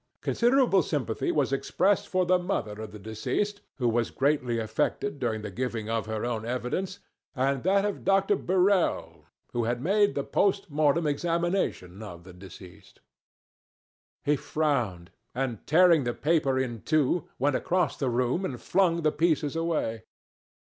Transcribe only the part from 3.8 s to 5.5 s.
was greatly affected during